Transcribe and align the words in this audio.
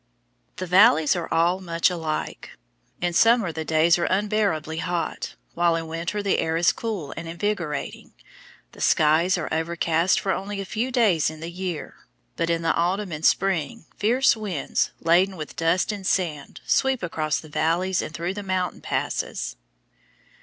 The 0.55 0.65
valleys 0.65 1.15
are 1.15 1.31
all 1.31 1.59
much 1.61 1.91
alike. 1.91 2.57
In 3.01 3.13
summer 3.13 3.51
the 3.51 3.63
days 3.63 3.99
are 3.99 4.05
unbearably 4.05 4.77
hot, 4.77 5.35
while 5.53 5.75
in 5.75 5.85
winter 5.85 6.23
the 6.23 6.39
air 6.39 6.57
is 6.57 6.71
cool 6.71 7.13
and 7.15 7.27
invigorating. 7.27 8.13
The 8.71 8.81
skies 8.81 9.37
are 9.37 9.47
overcast 9.51 10.19
for 10.19 10.31
only 10.31 10.59
a 10.59 10.65
few 10.65 10.89
days 10.91 11.29
in 11.29 11.39
the 11.39 11.51
year, 11.51 11.97
but 12.35 12.49
in 12.49 12.63
the 12.63 12.73
autumn 12.73 13.11
and 13.11 13.23
spring 13.23 13.85
fierce 13.95 14.35
winds, 14.35 14.89
laden 15.01 15.35
with 15.37 15.55
dust 15.55 15.91
and 15.91 16.03
sand, 16.03 16.61
sweep 16.65 17.03
across 17.03 17.39
the 17.39 17.47
valleys 17.47 18.01
and 18.01 18.11
through 18.11 18.33
the 18.33 18.41
mountain 18.41 18.81
passes. 18.81 19.55